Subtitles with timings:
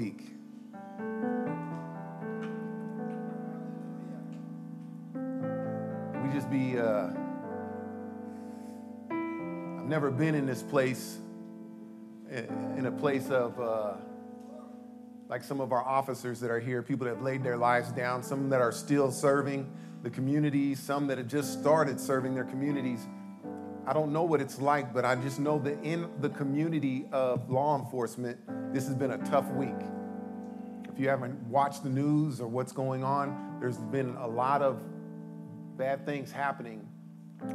[0.00, 0.20] Week.
[6.22, 7.10] We just be, uh,
[9.10, 11.18] I've never been in this place,
[12.30, 13.92] in a place of, uh,
[15.28, 18.22] like some of our officers that are here, people that have laid their lives down,
[18.22, 19.70] some that are still serving
[20.02, 23.06] the communities, some that have just started serving their communities.
[23.86, 27.50] I don't know what it's like, but I just know that in the community of
[27.50, 28.38] law enforcement,
[28.72, 29.74] this has been a tough week.
[30.92, 34.80] If you haven't watched the news or what's going on, there's been a lot of
[35.76, 36.86] bad things happening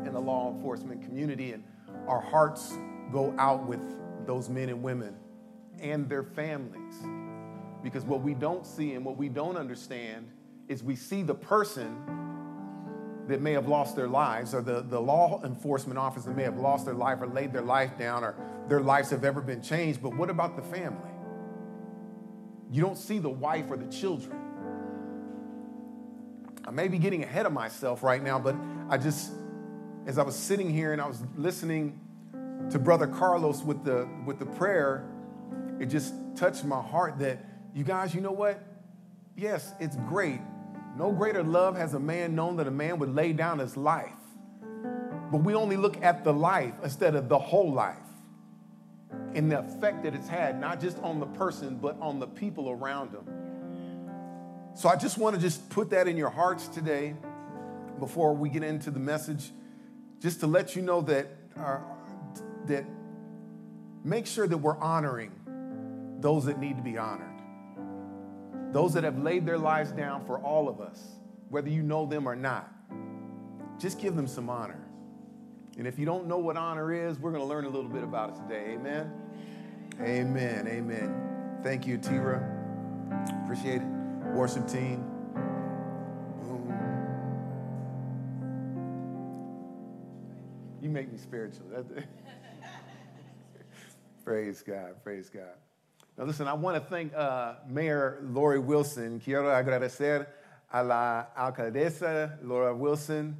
[0.03, 1.63] in the law enforcement community, and
[2.07, 2.75] our hearts
[3.11, 3.81] go out with
[4.25, 5.15] those men and women
[5.79, 6.95] and their families.
[7.83, 10.27] Because what we don't see and what we don't understand
[10.67, 12.24] is we see the person
[13.27, 16.85] that may have lost their lives, or the, the law enforcement officer may have lost
[16.85, 18.35] their life or laid their life down, or
[18.67, 20.01] their lives have ever been changed.
[20.01, 21.09] But what about the family?
[22.71, 24.37] You don't see the wife or the children.
[26.67, 28.55] I may be getting ahead of myself right now, but
[28.89, 29.31] I just,
[30.07, 31.99] as I was sitting here and I was listening
[32.71, 35.07] to Brother Carlos with the with the prayer,
[35.79, 37.39] it just touched my heart that
[37.73, 38.63] you guys, you know what?
[39.35, 40.39] Yes, it's great.
[40.97, 44.13] No greater love has a man known that a man would lay down his life.
[45.31, 47.97] But we only look at the life instead of the whole life
[49.33, 52.69] and the effect that it's had, not just on the person, but on the people
[52.69, 53.25] around him.
[54.75, 57.15] So I just want to just put that in your hearts today
[57.99, 59.51] before we get into the message,
[60.21, 61.27] just to let you know that,
[61.57, 61.79] uh,
[62.67, 62.85] that
[64.03, 65.31] make sure that we're honoring
[66.19, 67.34] those that need to be honored.
[68.75, 71.01] Those that have laid their lives down for all of us,
[71.47, 72.69] whether you know them or not.
[73.79, 74.81] Just give them some honor.
[75.77, 78.03] And if you don't know what honor is, we're going to learn a little bit
[78.03, 78.73] about it today.
[78.73, 79.13] Amen.
[80.01, 80.67] Amen.
[80.67, 81.59] Amen.
[81.63, 82.43] Thank you, Tira.
[83.45, 83.87] Appreciate it.
[84.33, 85.05] Worship team.
[86.41, 86.73] Boom.
[90.81, 91.65] You make me spiritual.
[94.25, 95.01] Praise God.
[95.01, 95.55] Praise God.
[96.17, 99.19] Now, listen, I want to thank uh, Mayor Lori Wilson.
[99.19, 100.27] Quiero agradecer
[100.71, 103.35] a la alcaldesa Laura Wilson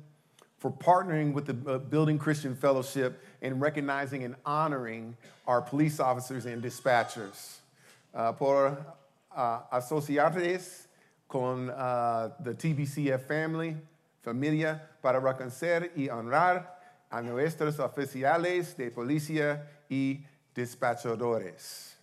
[0.58, 5.16] for partnering with the uh, Building Christian Fellowship and recognizing and honoring
[5.48, 7.60] our police officers and dispatchers.
[8.14, 8.78] Uh, por
[9.34, 10.88] uh, asociarles
[11.30, 13.78] con uh, the TBCF family,
[14.22, 16.66] familia, para reconocer y honrar
[17.10, 20.20] a nuestros oficiales de policía y
[20.54, 21.95] dispatchadores.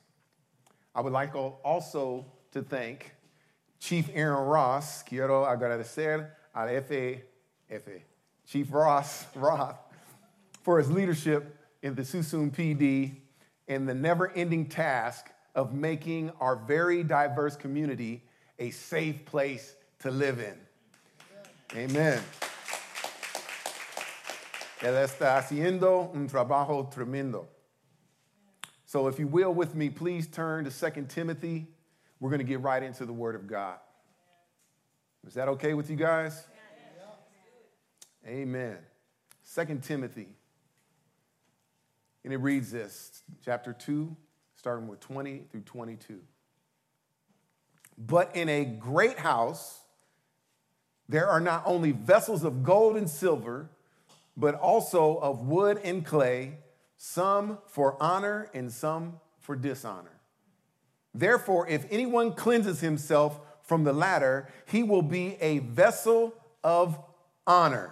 [0.94, 3.12] I would like also to thank
[3.80, 5.02] Chief Aaron Ross.
[5.02, 8.02] Quiero agradecer al FAF,
[8.46, 9.78] Chief Ross Roth,
[10.62, 13.16] for his leadership in the Suisun PD
[13.68, 18.22] and the never ending task of making our very diverse community
[18.58, 20.58] a safe place to live in.
[21.76, 22.20] Amen.
[24.80, 27.46] Él está haciendo un trabajo tremendo.
[28.92, 31.66] So, if you will, with me, please turn to 2 Timothy.
[32.20, 33.78] We're going to get right into the Word of God.
[35.26, 36.46] Is that okay with you guys?
[38.28, 38.76] Amen.
[39.54, 40.28] 2 Timothy.
[42.22, 44.14] And it reads this chapter 2,
[44.56, 46.20] starting with 20 through 22.
[47.96, 49.80] But in a great house,
[51.08, 53.70] there are not only vessels of gold and silver,
[54.36, 56.58] but also of wood and clay,
[57.04, 60.20] some for honor and some for dishonor.
[61.12, 66.32] Therefore, if anyone cleanses himself from the latter, he will be a vessel
[66.62, 66.96] of
[67.44, 67.90] honor.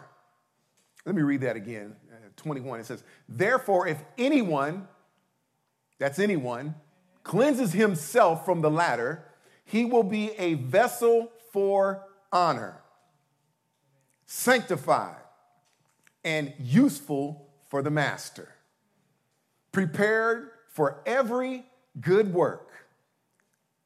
[1.05, 1.97] Let me read that again.
[2.09, 4.87] Uh, 21, it says, Therefore, if anyone,
[5.99, 6.77] that's anyone,
[7.25, 9.25] cleanses himself from the latter,
[9.65, 12.81] he will be a vessel for honor,
[14.25, 15.17] sanctified,
[16.23, 18.55] and useful for the master,
[19.73, 21.65] prepared for every
[22.01, 22.71] good work.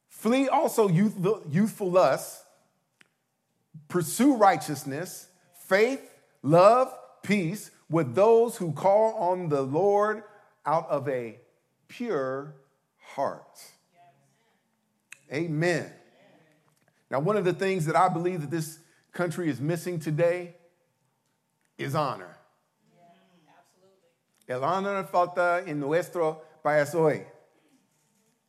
[0.08, 1.14] Flee also youth,
[1.50, 2.44] youthful lusts,
[3.88, 5.28] pursue righteousness,
[5.66, 6.00] faith,
[6.42, 6.92] love,
[7.22, 10.22] peace with those who call on the Lord
[10.64, 11.38] out of a
[11.88, 12.54] pure
[12.98, 13.60] heart.
[15.32, 15.90] Amen.
[17.10, 18.78] Now, one of the things that I believe that this
[19.12, 20.54] country is missing today
[21.78, 22.33] is honor.
[24.48, 27.24] El honor falta en nuestro país hoy.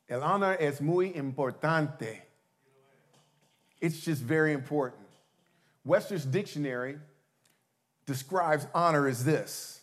[0.09, 2.21] El honor es muy importante.
[3.81, 5.07] It's just very important.
[5.83, 6.97] Webster's Dictionary
[8.05, 9.81] describes honor as this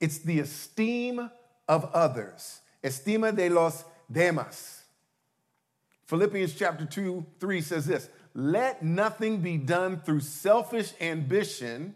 [0.00, 1.30] it's the esteem
[1.68, 4.82] of others, estima de los demás.
[6.06, 11.94] Philippians chapter 2, 3 says this Let nothing be done through selfish ambition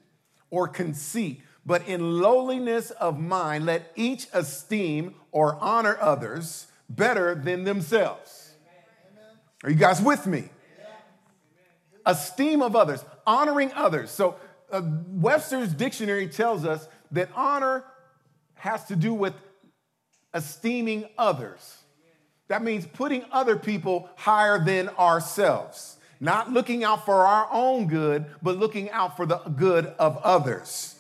[0.51, 7.65] or conceit, but in lowliness of mind, let each esteem or honor others better than
[7.65, 8.53] themselves.
[9.63, 10.49] Are you guys with me?
[12.07, 14.11] Esteem of others, honoring others.
[14.11, 14.37] So,
[14.73, 17.85] uh, Webster's dictionary tells us that honor
[18.55, 19.35] has to do with
[20.33, 21.77] esteeming others.
[22.49, 28.27] That means putting other people higher than ourselves, not looking out for our own good,
[28.43, 31.00] but looking out for the good of others.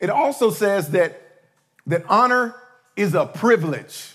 [0.00, 1.20] It also says that,
[1.86, 2.54] that honor
[2.96, 4.12] is a privilege.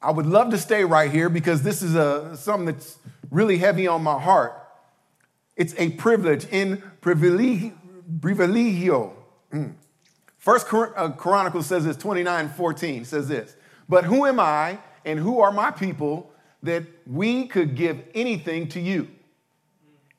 [0.00, 2.98] I would love to stay right here because this is a, something that's
[3.30, 4.52] really heavy on my heart.
[5.56, 7.72] It's a privilege in privilegio.
[9.52, 9.74] Mm.
[10.38, 13.54] First uh, Chronicles says this, 29, 14 says this.
[13.88, 16.32] But who am I and who are my people
[16.64, 19.08] that we could give anything to you?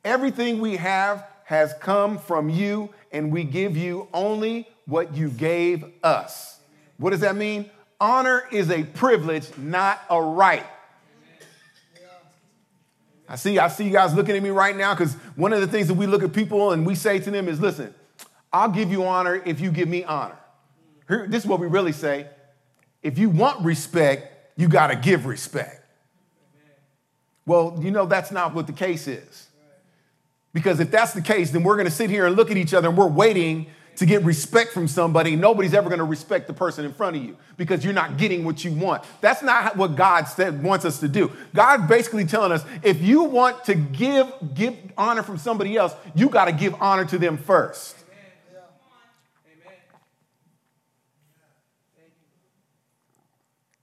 [0.05, 5.85] Everything we have has come from you, and we give you only what you gave
[6.03, 6.59] us.
[6.97, 7.69] What does that mean?
[8.01, 10.65] Honor is a privilege, not a right.
[13.29, 15.67] I see, I see you guys looking at me right now because one of the
[15.67, 17.93] things that we look at people and we say to them is, listen,
[18.51, 20.37] I'll give you honor if you give me honor.
[21.07, 22.27] Here, this is what we really say.
[23.01, 25.81] If you want respect, you got to give respect.
[27.45, 29.47] Well, you know, that's not what the case is.
[30.53, 32.73] Because if that's the case, then we're going to sit here and look at each
[32.73, 36.53] other and we're waiting to get respect from somebody, nobody's ever going to respect the
[36.53, 39.03] person in front of you because you're not getting what you want.
[39.21, 41.31] That's not what God said wants us to do.
[41.53, 46.29] God basically telling us if you want to give give honor from somebody else, you
[46.29, 47.97] got to give honor to them first.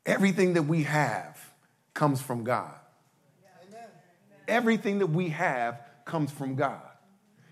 [0.07, 1.39] Everything that we have
[1.95, 2.75] comes from God.
[4.49, 6.83] Everything that we have comes from God.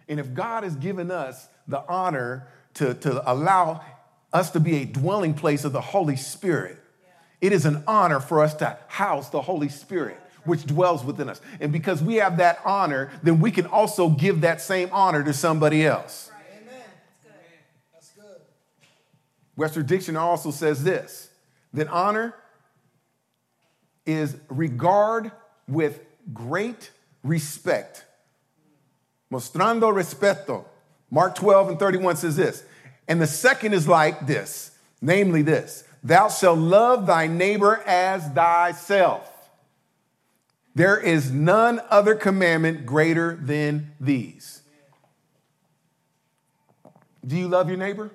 [0.08, 3.82] And if God has given us the honor to, to allow
[4.32, 6.78] us to be a dwelling place of the Holy Spirit.
[7.40, 11.40] It is an honor for us to house the Holy Spirit, which dwells within us.
[11.60, 15.32] And because we have that honor, then we can also give that same honor to
[15.32, 16.30] somebody else.
[16.62, 16.82] Amen.
[17.92, 18.40] That's good.
[19.56, 21.30] Webster Dictionary also says this
[21.74, 22.34] that honor
[24.04, 25.30] is regard
[25.68, 26.00] with
[26.32, 26.90] great
[27.22, 28.04] respect.
[29.30, 30.64] Mostrando respeto
[31.10, 32.64] Mark 12 and 31 says this.
[33.06, 39.24] And the second is like this, namely this Thou shalt love thy neighbor as thyself.
[40.74, 44.62] There is none other commandment greater than these.
[47.26, 48.10] Do you love your neighbor?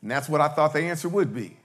[0.00, 1.56] And that's what I thought the answer would be.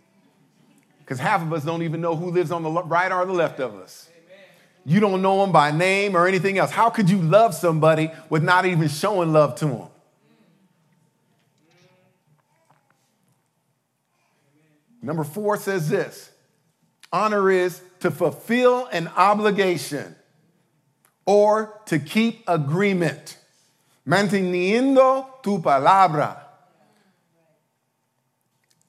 [0.99, 3.59] Because half of us don't even know who lives on the right or the left
[3.59, 4.09] of us.
[4.89, 6.71] You don't know them by name or anything else.
[6.71, 9.87] How could you love somebody with not even showing love to them?
[15.01, 16.31] Number four says this
[17.11, 20.15] honor is to fulfill an obligation
[21.25, 23.37] or to keep agreement.
[24.07, 26.37] Manteniendo tu palabra.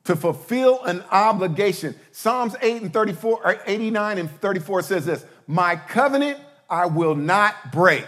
[0.05, 1.97] To fulfill an obligation.
[2.13, 6.39] Psalms 8 and 34, or 89 and 34 says this my covenant
[6.71, 8.07] I will not break,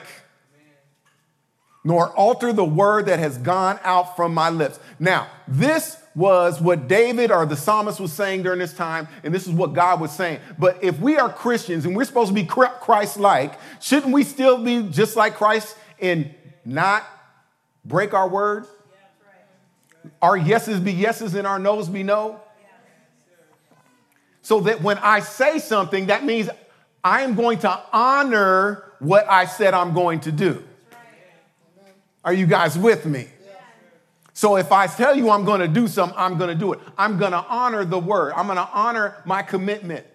[1.83, 4.79] nor alter the word that has gone out from my lips.
[4.99, 9.47] Now, this was what David or the psalmist was saying during this time, and this
[9.47, 10.41] is what God was saying.
[10.59, 14.63] But if we are Christians and we're supposed to be Christ like, shouldn't we still
[14.63, 17.07] be just like Christ and not
[17.85, 18.67] break our word?
[20.21, 22.41] Our yeses be yeses and our noes be no?
[24.43, 26.51] So that when I say something, that means
[27.03, 30.63] I am going to honor what I said I'm going to do.
[32.25, 33.29] Are you guys with me?
[34.33, 36.81] So if I tell you I'm going to do something, I'm going to do it.
[36.97, 38.33] I'm going to honor the word.
[38.35, 40.07] I'm going to honor my commitment.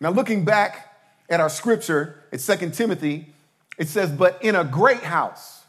[0.00, 0.96] Now, looking back
[1.28, 3.32] at our scripture, it's 2 Timothy,
[3.78, 5.62] it says, But in a great house.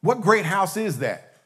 [0.00, 1.36] What great house is that?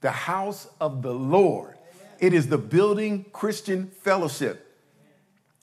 [0.00, 1.73] The house of the Lord.
[2.20, 4.60] It is the building Christian fellowship.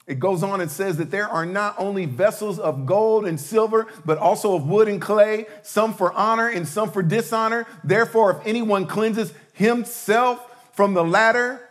[0.06, 3.86] It goes on and says that there are not only vessels of gold and silver,
[4.04, 7.66] but also of wood and clay, some for honor and some for dishonor.
[7.84, 11.68] Therefore, if anyone cleanses himself from the latter,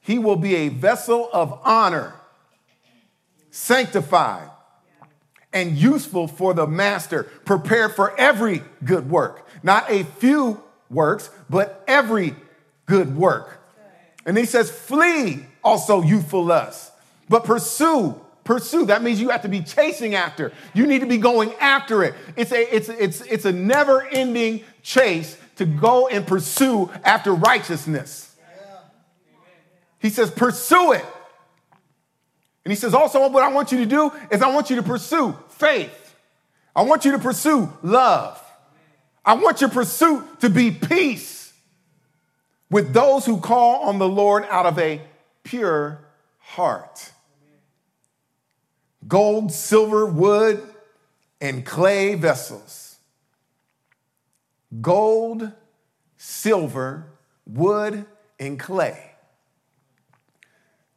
[0.00, 2.14] he will be a vessel of honor,
[3.50, 4.50] sanctified,
[5.52, 9.46] and useful for the master, prepared for every good work.
[9.62, 12.36] Not a few works, but every
[12.86, 13.59] good work.
[14.26, 16.92] And he says, flee also youthful lust,
[17.28, 18.20] but pursue.
[18.42, 18.86] Pursue.
[18.86, 20.52] That means you have to be chasing after.
[20.74, 22.14] You need to be going after it.
[22.36, 28.34] It's a, it's, it's, it's a never ending chase to go and pursue after righteousness.
[29.98, 31.04] He says, pursue it.
[32.64, 34.82] And he says, also, what I want you to do is I want you to
[34.82, 36.16] pursue faith.
[36.74, 38.42] I want you to pursue love.
[39.24, 41.39] I want your pursuit to be peace
[42.70, 45.02] with those who call on the Lord out of a
[45.42, 46.04] pure
[46.38, 47.12] heart.
[49.06, 50.62] Gold, silver, wood,
[51.40, 52.98] and clay vessels.
[54.80, 55.50] Gold,
[56.16, 57.06] silver,
[57.46, 58.04] wood,
[58.38, 59.12] and clay.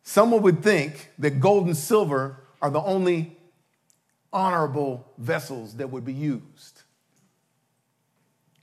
[0.03, 3.37] Someone would think that gold and silver are the only
[4.31, 6.81] honorable vessels that would be used.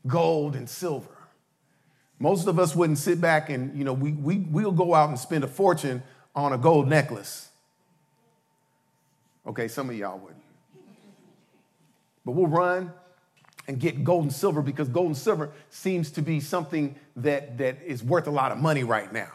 [0.06, 1.19] Gold and silver.
[2.20, 5.18] Most of us wouldn't sit back and, you know, we, we, we'll go out and
[5.18, 6.02] spend a fortune
[6.36, 7.48] on a gold necklace.
[9.46, 10.42] Okay, some of y'all wouldn't.
[12.24, 12.92] But we'll run
[13.66, 17.78] and get gold and silver because gold and silver seems to be something that, that
[17.86, 19.30] is worth a lot of money right now.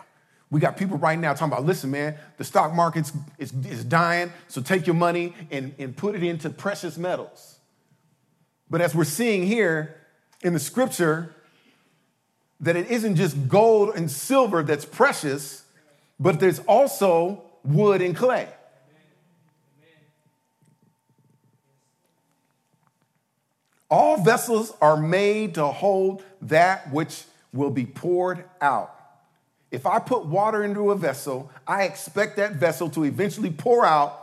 [0.51, 4.32] We got people right now talking about, listen, man, the stock market is, is dying,
[4.48, 7.58] so take your money and, and put it into precious metals.
[8.70, 9.98] But as we're seeing here
[10.44, 11.35] in the scripture,
[12.60, 15.64] that it isn't just gold and silver that's precious,
[16.20, 18.48] but there's also wood and clay.
[23.90, 28.92] All vessels are made to hold that which will be poured out.
[29.72, 34.22] If I put water into a vessel, I expect that vessel to eventually pour out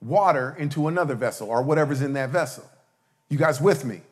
[0.00, 2.68] water into another vessel or whatever's in that vessel.
[3.28, 4.02] You guys with me?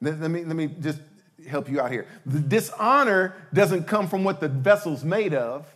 [0.00, 1.00] Let, me, let me just
[1.46, 2.06] help you out here.
[2.26, 5.66] The dishonor doesn't come from what the vessel's made of.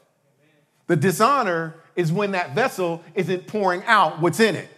[0.87, 4.69] The dishonor is when that vessel isn't pouring out what's in it.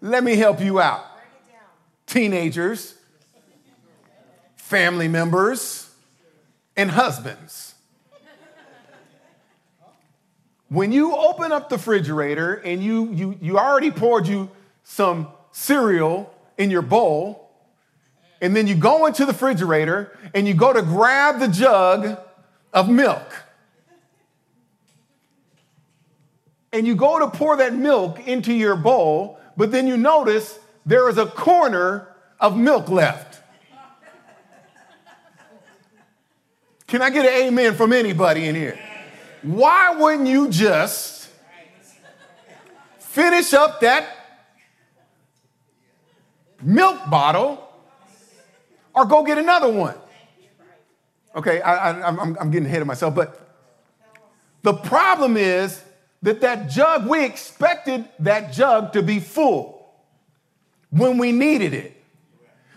[0.00, 1.04] Let me help you out.
[2.06, 2.94] Teenagers,
[4.56, 5.90] family members,
[6.76, 7.74] and husbands.
[10.68, 14.50] When you open up the refrigerator and you, you, you already poured you
[14.84, 17.47] some cereal in your bowl,
[18.40, 22.18] and then you go into the refrigerator and you go to grab the jug
[22.72, 23.44] of milk.
[26.72, 31.08] And you go to pour that milk into your bowl, but then you notice there
[31.08, 33.40] is a corner of milk left.
[36.86, 38.78] Can I get an amen from anybody in here?
[39.42, 41.28] Why wouldn't you just
[42.98, 44.08] finish up that
[46.62, 47.67] milk bottle
[48.94, 49.94] or go get another one?
[51.36, 53.48] Okay, I, am getting ahead of myself, but
[54.62, 55.82] the problem is
[56.22, 59.92] that that jug, we expected that jug to be full
[60.90, 61.94] when we needed it.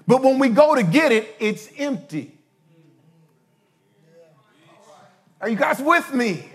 [0.06, 2.38] But when we go to get it, it's empty.
[5.40, 6.50] Are you guys with me?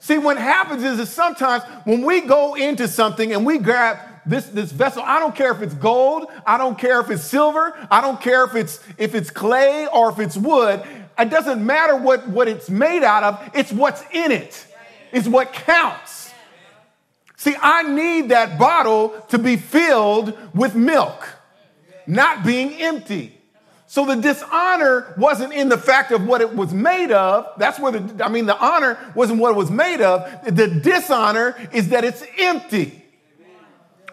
[0.00, 4.46] See, what happens is that sometimes when we go into something and we grab this,
[4.46, 8.00] this vessel, I don't care if it's gold, I don't care if it's silver, I
[8.00, 10.82] don't care if it's if it's clay or if it's wood.
[11.18, 14.66] It doesn't matter what, what it's made out of, it's what's in it.
[15.12, 16.32] It's what counts.
[17.36, 21.28] See, I need that bottle to be filled with milk,
[22.06, 23.38] not being empty.
[23.86, 27.46] So the dishonor wasn't in the fact of what it was made of.
[27.56, 30.28] That's where the, I mean, the honor wasn't what it was made of.
[30.44, 33.05] The dishonor is that it's empty.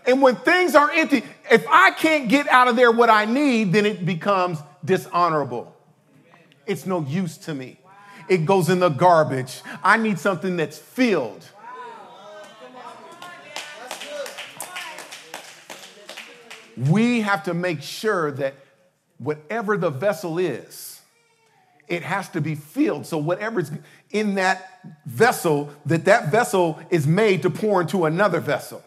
[0.06, 3.72] And when things are empty, if I can't get out of there what I need,
[3.74, 5.76] then it becomes dishonorable.
[6.66, 7.80] It's no use to me.
[8.30, 9.62] It goes in the garbage.
[9.84, 11.46] I need something that's filled.
[16.76, 18.56] We have to make sure that
[19.20, 21.02] whatever the vessel is,
[21.88, 23.06] it has to be filled.
[23.06, 23.72] So whatever's
[24.10, 28.82] in that vessel, that that vessel is made to pour into another vessel.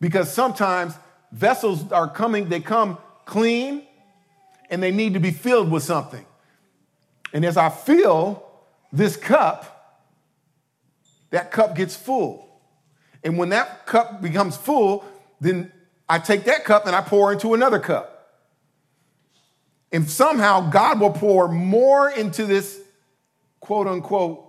[0.00, 0.94] Because sometimes
[1.30, 3.86] vessels are coming, they come clean
[4.70, 6.24] and they need to be filled with something.
[7.32, 8.44] And as I fill
[8.92, 9.76] this cup,
[11.30, 12.48] that cup gets full.
[13.22, 15.04] And when that cup becomes full,
[15.40, 15.70] then
[16.08, 18.16] I take that cup and I pour into another cup.
[19.92, 22.80] And somehow God will pour more into this
[23.60, 24.44] quote unquote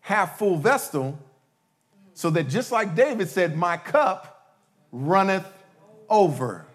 [0.00, 1.18] half full vessel
[2.14, 4.31] so that just like David said, My cup
[4.92, 5.46] runneth
[6.08, 6.66] over.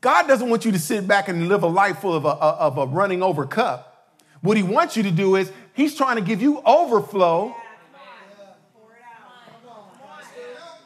[0.00, 2.78] God doesn't want you to sit back and live a life full of a, of
[2.78, 4.14] a running over cup.
[4.40, 7.54] What he wants you to do is, he's trying to give you overflow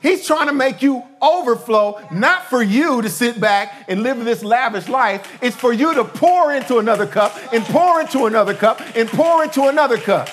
[0.00, 4.42] He's trying to make you overflow, not for you to sit back and live this
[4.42, 5.38] lavish life.
[5.42, 9.44] It's for you to pour into another cup and pour into another cup and pour
[9.44, 10.30] into another cup.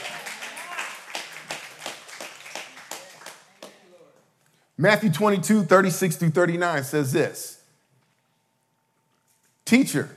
[4.78, 7.62] Matthew 22, 36 through 39 says this
[9.66, 10.10] Teacher,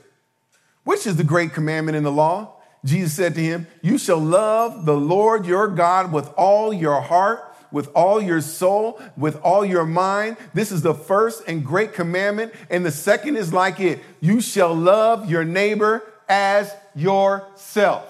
[0.83, 2.55] which is the great commandment in the law?
[2.83, 7.51] Jesus said to him, You shall love the Lord your God with all your heart
[7.71, 10.37] with all your soul, with all your mind.
[10.53, 12.53] This is the first and great commandment.
[12.69, 18.07] And the second is like it you shall love your neighbor as yourself.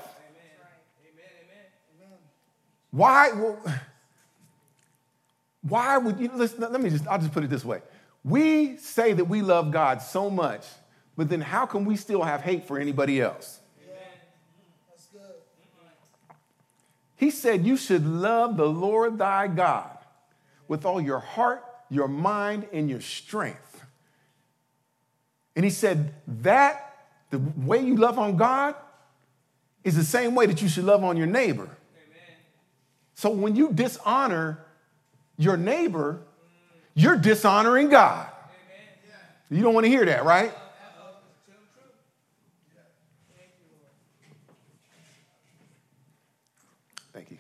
[2.90, 3.54] Why?
[5.62, 6.60] Why would you listen?
[6.60, 7.82] Let me just, I'll just put it this way.
[8.24, 10.66] We say that we love God so much,
[11.16, 13.62] but then how can we still have hate for anybody else?
[17.22, 19.96] He said, You should love the Lord thy God
[20.68, 23.86] with all your heart, your mind, and your strength.
[25.56, 26.98] And he said, That,
[27.30, 28.74] the way you love on God,
[29.84, 31.66] is the same way that you should love on your neighbor.
[31.66, 32.38] Amen.
[33.14, 34.66] So when you dishonor
[35.42, 36.20] your neighbor,
[36.94, 38.28] you're dishonoring God.
[39.50, 40.54] You don't want to hear that, right?
[47.12, 47.38] Thank you.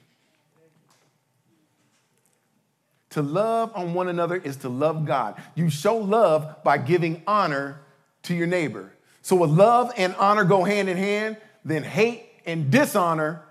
[3.11, 5.41] To love on one another is to love God.
[5.55, 7.79] You show love by giving honor
[8.23, 8.91] to your neighbor.
[9.21, 13.43] So, when love and honor go hand in hand, then hate and dishonor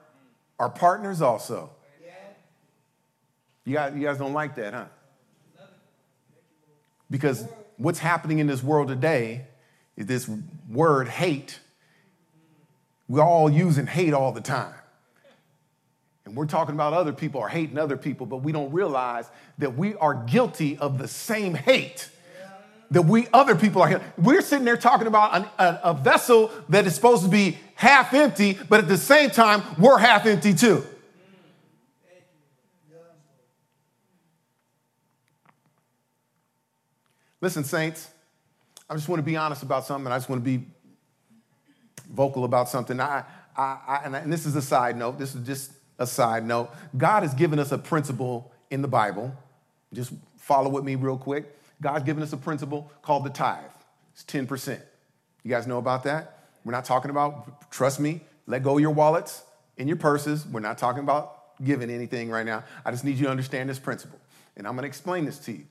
[0.58, 1.70] are partners also.
[3.64, 4.84] You guys, you guys don't like that, huh?
[7.10, 7.46] Because
[7.76, 9.46] what's happening in this world today
[9.96, 10.30] is this
[10.68, 11.58] word hate.
[13.08, 14.74] We're all using hate all the time.
[16.24, 19.76] And we're talking about other people or hating other people, but we don't realize that
[19.76, 22.08] we are guilty of the same hate
[22.90, 24.00] that we other people are.
[24.18, 28.12] We're sitting there talking about an, a, a vessel that is supposed to be half
[28.14, 30.84] empty, but at the same time, we're half empty too.
[37.40, 38.08] Listen, saints,
[38.88, 40.10] I just want to be honest about something.
[40.12, 40.66] I just want to be
[42.10, 43.00] vocal about something.
[43.00, 43.24] I,
[43.56, 45.18] I, I and this is a side note.
[45.18, 46.70] This is just a side note.
[46.96, 49.34] God has given us a principle in the Bible.
[49.92, 51.56] Just follow with me real quick.
[51.80, 53.64] God's given us a principle called the tithe.
[54.12, 54.80] It's 10%.
[55.42, 56.38] You guys know about that?
[56.64, 59.42] We're not talking about, trust me, let go of your wallets
[59.78, 60.46] and your purses.
[60.46, 62.64] We're not talking about giving anything right now.
[62.84, 64.18] I just need you to understand this principle.
[64.56, 65.64] And I'm going to explain this to you.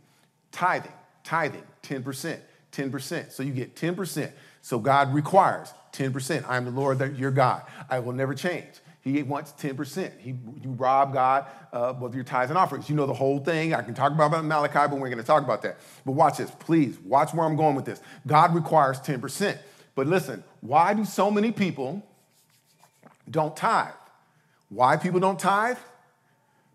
[0.52, 0.92] Tithing,
[1.24, 2.40] tithing, 10%,
[2.72, 3.32] 10%.
[3.32, 4.32] So you get 10%.
[4.62, 6.46] So God requires 10%.
[6.48, 7.64] I am the Lord, your God.
[7.90, 8.68] I will never change.
[9.02, 10.20] He wants 10%.
[10.20, 12.90] He, you rob God uh, of your tithes and offerings.
[12.90, 13.74] You know the whole thing.
[13.74, 15.78] I can talk about Malachi, but we're going to talk about that.
[16.06, 17.00] But watch this, please.
[17.00, 18.02] Watch where I'm going with this.
[18.28, 19.58] God requires 10%.
[19.96, 22.06] But listen, why do so many people
[23.30, 23.94] don't tithe?
[24.70, 25.78] Why people don't tithe?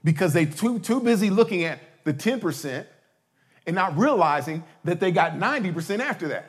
[0.02, 2.86] Because they're too too busy looking at the 10%
[3.66, 6.46] and not realizing that they got 90% after that.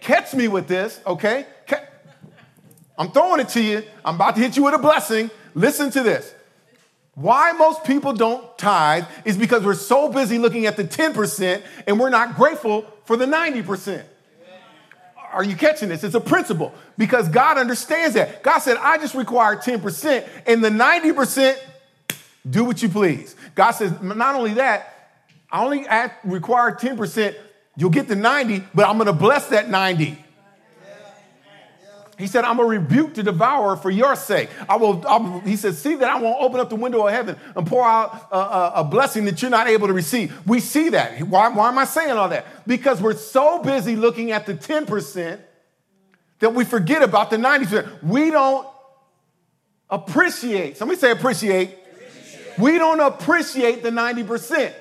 [0.00, 1.46] Catch me with this, okay?
[2.98, 3.82] I'm throwing it to you.
[4.04, 5.30] I'm about to hit you with a blessing.
[5.54, 6.34] Listen to this.
[7.14, 12.00] Why most people don't tithe is because we're so busy looking at the 10% and
[12.00, 14.04] we're not grateful for the 90%.
[15.32, 16.04] Are you catching this?
[16.04, 18.42] It's a principle because God understands that.
[18.42, 21.58] God said, I just require 10%, and the 90%,
[22.48, 23.34] do what you please.
[23.54, 25.01] God says, not only that,
[25.52, 25.86] I only
[26.24, 27.36] require 10%,
[27.76, 30.18] you'll get the 90, but I'm gonna bless that 90.
[32.18, 34.48] He said, I'm a rebuke to devour for your sake.
[34.68, 37.12] I will, I will, he said, see that I won't open up the window of
[37.12, 40.32] heaven and pour out a, a, a, blessing that you're not able to receive.
[40.46, 41.22] We see that.
[41.22, 42.46] Why, why am I saying all that?
[42.66, 45.40] Because we're so busy looking at the 10%
[46.38, 48.04] that we forget about the 90%.
[48.04, 48.68] We don't
[49.90, 51.70] appreciate, somebody say appreciate.
[51.70, 52.58] appreciate.
[52.58, 54.72] We don't appreciate the 90%,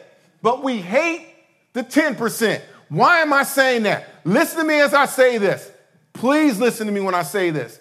[0.41, 1.27] but we hate
[1.73, 2.61] the 10%.
[2.89, 4.07] Why am I saying that?
[4.25, 5.71] Listen to me as I say this.
[6.13, 7.79] Please listen to me when I say this.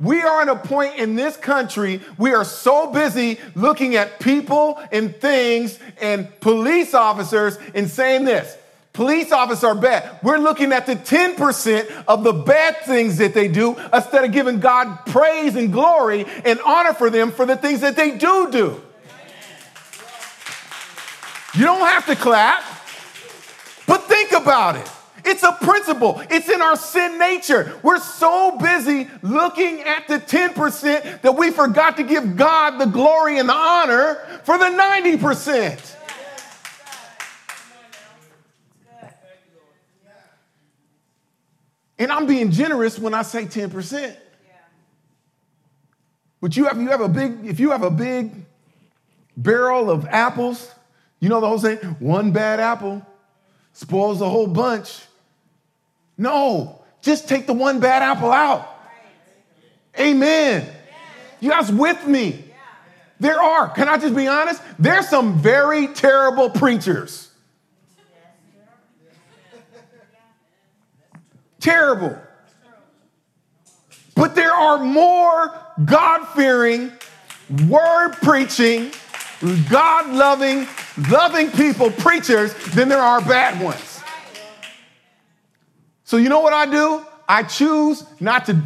[0.00, 4.80] We are at a point in this country, we are so busy looking at people
[4.92, 8.56] and things and police officers and saying this
[8.92, 10.18] police officers are bad.
[10.24, 14.58] We're looking at the 10% of the bad things that they do instead of giving
[14.58, 18.82] God praise and glory and honor for them for the things that they do do.
[21.54, 22.62] You don't have to clap,
[23.86, 24.90] but think about it.
[25.24, 26.22] It's a principle.
[26.30, 27.78] It's in our sin nature.
[27.82, 33.38] We're so busy looking at the 10% that we forgot to give God the glory
[33.38, 35.96] and the honor for the 90%.
[41.98, 44.16] And I'm being generous when I say 10%.
[46.40, 48.32] But you have, you have a big, if you have a big
[49.36, 50.72] barrel of apples,
[51.20, 53.04] you know the whole saying, one bad apple
[53.72, 55.02] spoils the whole bunch.
[56.16, 58.68] No, just take the one bad apple out.
[59.98, 60.68] Amen.
[61.40, 62.44] You guys with me?
[63.20, 64.62] There are, can I just be honest?
[64.78, 67.28] There's some very terrible preachers.
[71.60, 72.16] terrible.
[74.14, 75.54] But there are more
[75.84, 76.92] God fearing,
[77.68, 78.90] word preaching,
[79.70, 80.66] God loving,
[81.10, 84.02] loving people, preachers, than there are bad ones.
[86.04, 87.04] So, you know what I do?
[87.28, 88.60] I choose not to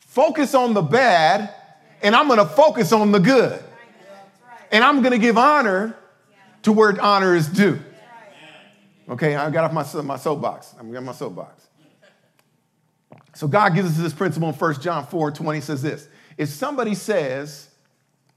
[0.00, 1.54] focus on the bad,
[2.02, 3.62] and I'm gonna focus on the good.
[4.70, 5.96] And I'm gonna give honor
[6.62, 7.80] to where honor is due.
[9.08, 10.74] Okay, I got off my, my soapbox.
[10.78, 11.68] I'm got my soapbox.
[13.34, 16.08] So God gives us this principle in 1 John 4 20 says this.
[16.36, 17.68] If somebody says,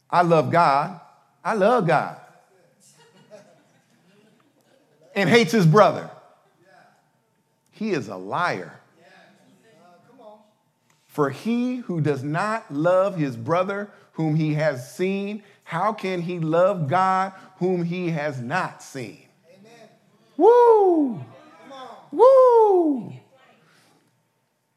[0.10, 1.02] I love God,
[1.44, 2.18] I love God,
[5.16, 6.10] and hates his brother,
[7.72, 8.80] he is a liar.
[11.08, 16.40] For he who does not love his brother whom he has seen, how can he
[16.40, 19.24] love God whom he has not seen?
[20.38, 21.24] Woo!
[22.12, 23.14] Woo!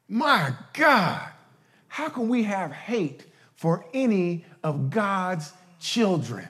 [0.08, 1.28] My God,
[1.88, 3.24] how can we have hate
[3.54, 6.48] for any of God's children?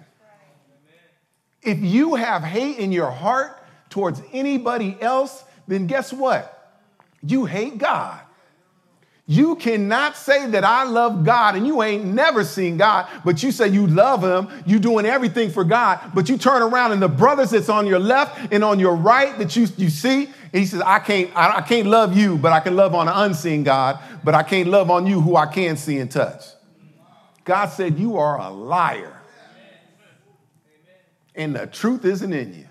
[1.64, 6.50] If you have hate in your heart towards anybody else, then guess what?
[7.22, 8.20] You hate God.
[9.27, 13.53] You cannot say that I love God and you ain't never seen God, but you
[13.53, 17.09] say you love him, you doing everything for God, but you turn around and the
[17.09, 20.83] brothers that's on your left and on your right that you, you see, he says,
[20.83, 23.98] I can't, I, I can't love you, but I can love on an unseen God,
[24.22, 26.44] but I can't love on you who I can see and touch.
[27.44, 29.13] God said, You are a liar.
[31.35, 32.66] And the truth isn't in you.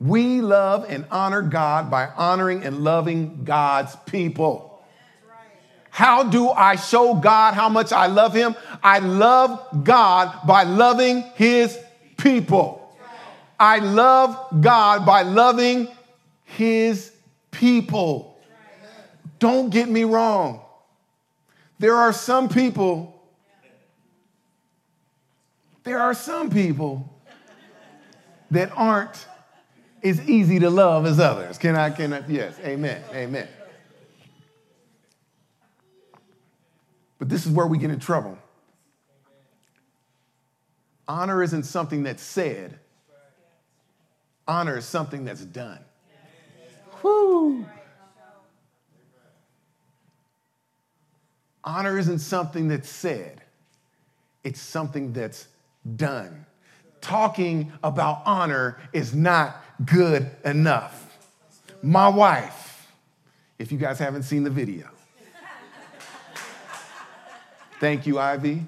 [0.00, 4.84] We love and honor God by honoring and loving God's people.
[5.90, 8.54] How do I show God how much I love Him?
[8.82, 11.76] I love God by loving His
[12.16, 12.96] people.
[13.58, 15.88] I love God by loving
[16.44, 17.12] His
[17.50, 18.38] people.
[19.40, 20.60] Don't get me wrong.
[21.80, 23.17] There are some people,
[25.84, 27.12] there are some people
[28.50, 29.26] that aren't
[30.02, 31.58] as easy to love as others.
[31.58, 32.26] Can I, can I?
[32.28, 33.48] Yes, amen, amen.
[37.18, 38.38] But this is where we get in trouble.
[41.06, 42.78] Honor isn't something that's said,
[44.46, 45.80] honor is something that's done.
[47.02, 47.66] Whoo!
[51.64, 53.42] Honor isn't something that's said,
[54.44, 55.48] it's something that's
[55.96, 56.46] done.
[57.00, 61.16] Talking about honor is not good enough.
[61.82, 62.90] My wife,
[63.58, 64.88] if you guys haven't seen the video,
[67.80, 68.66] thank you, Ivy.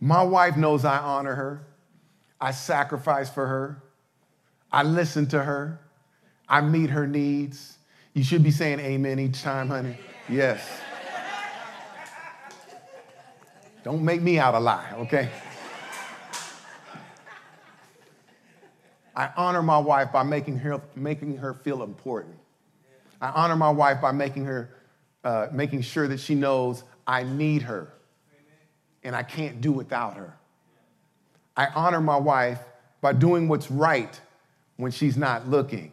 [0.00, 1.66] My wife knows I honor her.
[2.40, 3.82] I sacrifice for her.
[4.70, 5.80] I listen to her.
[6.48, 7.76] I meet her needs.
[8.12, 9.98] You should be saying amen each time, honey.
[10.28, 10.66] Yes.
[13.86, 15.28] Don't make me out a lie, okay?
[19.14, 22.34] I honor my wife by making her, making her feel important.
[23.20, 24.74] I honor my wife by making her,
[25.22, 27.92] uh, making sure that she knows I need her
[29.04, 30.36] and I can't do without her.
[31.56, 32.58] I honor my wife
[33.00, 34.20] by doing what's right
[34.78, 35.92] when she's not looking.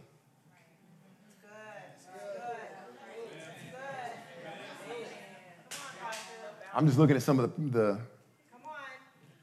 [6.76, 8.00] I'm just looking at some of the, the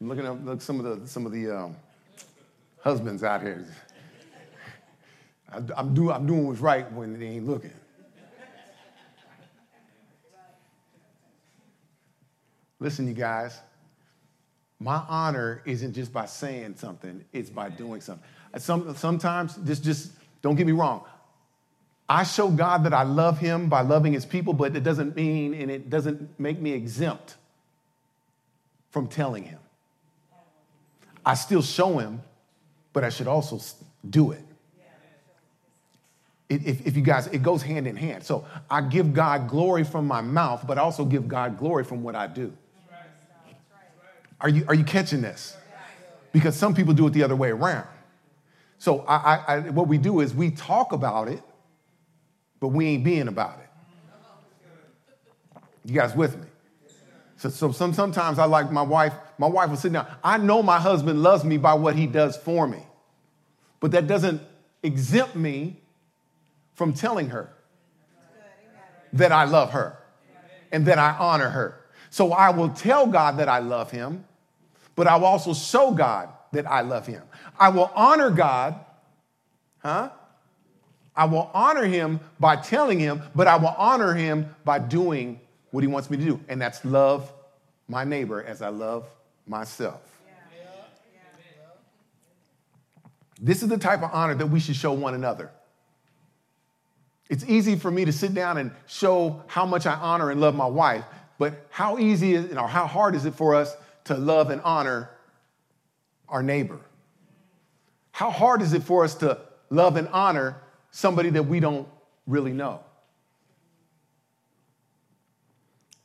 [0.00, 1.76] I'm looking at look, some of the some of the um,
[2.82, 3.66] husbands out here.
[5.52, 7.72] I, I'm, do, I'm doing what's right when they ain't looking.
[12.78, 13.58] Listen, you guys,
[14.78, 18.24] my honor isn't just by saying something, it's by doing something.
[18.56, 21.04] Some, sometimes, just, just don't get me wrong.
[22.10, 25.54] I show God that I love him by loving his people, but it doesn't mean
[25.54, 27.36] and it doesn't make me exempt
[28.90, 29.60] from telling him.
[31.24, 32.20] I still show him,
[32.92, 33.60] but I should also
[34.08, 34.42] do it.
[36.48, 38.24] If, if you guys, it goes hand in hand.
[38.24, 42.02] So I give God glory from my mouth, but I also give God glory from
[42.02, 42.52] what I do.
[44.40, 45.56] Are you, are you catching this?
[46.32, 47.86] Because some people do it the other way around.
[48.78, 51.40] So I, I, I, what we do is we talk about it,
[52.60, 53.70] but we ain't being about it.
[55.84, 56.46] You guys with me?
[57.36, 60.06] So, so some, sometimes I like my wife, my wife will sit down.
[60.22, 62.82] I know my husband loves me by what he does for me,
[63.80, 64.42] but that doesn't
[64.82, 65.80] exempt me
[66.74, 67.50] from telling her
[69.14, 69.98] that I love her
[70.70, 71.80] and that I honor her.
[72.10, 74.24] So I will tell God that I love him,
[74.94, 77.22] but I will also show God that I love him.
[77.58, 78.78] I will honor God,
[79.78, 80.10] huh?
[81.20, 85.38] I will honor him by telling him, but I will honor him by doing
[85.70, 87.30] what he wants me to do, and that's love
[87.88, 89.06] my neighbor as I love
[89.46, 90.00] myself.
[93.38, 95.50] This is the type of honor that we should show one another.
[97.28, 100.54] It's easy for me to sit down and show how much I honor and love
[100.54, 101.04] my wife,
[101.36, 105.10] but how easy is, or how hard is it for us to love and honor
[106.30, 106.80] our neighbor?
[108.10, 110.56] How hard is it for us to love and honor
[110.90, 111.88] somebody that we don't
[112.26, 112.80] really know?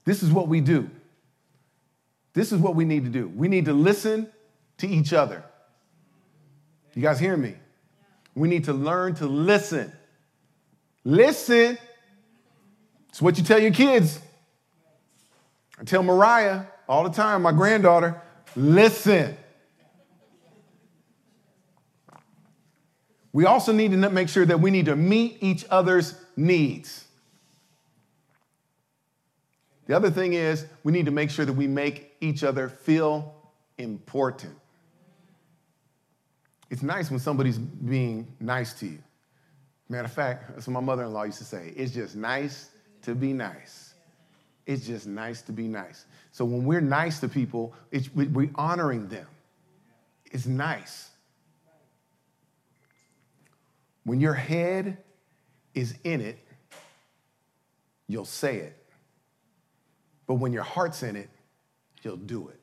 [0.06, 0.90] This is what we do.
[2.34, 3.28] This is what we need to do.
[3.28, 4.30] We need to listen
[4.78, 5.44] to each other.
[6.94, 7.56] You guys hear me?
[8.36, 9.92] We need to learn to listen.
[11.04, 11.78] Listen.
[13.10, 14.20] It's what you tell your kids.
[15.80, 18.22] I tell Mariah all the time, my granddaughter,
[18.56, 19.38] listen.
[23.36, 27.04] We also need to make sure that we need to meet each other's needs.
[29.88, 33.36] The other thing is, we need to make sure that we make each other feel
[33.78, 34.56] important.
[36.70, 39.00] It's nice when somebody's being nice to you.
[39.90, 42.70] Matter of fact, that's what my mother in law used to say it's just nice
[43.02, 43.96] to be nice.
[44.66, 46.06] It's just nice to be nice.
[46.32, 47.74] So when we're nice to people,
[48.16, 49.28] we're honoring them.
[50.32, 51.10] It's nice.
[54.06, 54.98] When your head
[55.74, 56.40] is in it,
[58.08, 58.86] you'll say it.
[60.28, 61.30] But when your heart's in it,
[62.02, 62.60] you'll do it.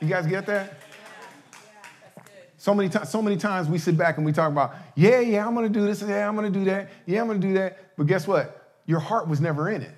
[0.00, 0.78] You guys get that?
[2.56, 5.46] So many, times, so many times we sit back and we talk about, yeah, yeah,
[5.46, 7.96] I'm gonna do this, yeah, I'm gonna do that, yeah, I'm gonna do that.
[7.96, 8.74] But guess what?
[8.84, 9.94] Your heart was never in it.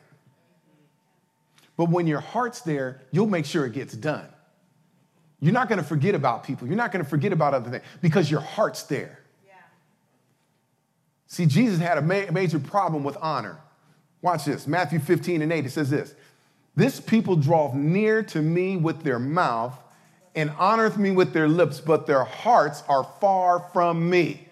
[1.77, 4.29] But when your heart's there, you'll make sure it gets done.
[5.41, 8.41] You're not gonna forget about people, you're not gonna forget about other things because your
[8.41, 9.20] heart's there.
[11.31, 13.57] See, Jesus had a ma- major problem with honor.
[14.21, 15.65] Watch this Matthew 15 and 8.
[15.65, 16.15] It says this
[16.75, 19.79] This people draw near to me with their mouth
[20.35, 24.49] and honoreth me with their lips, but their hearts are far from me.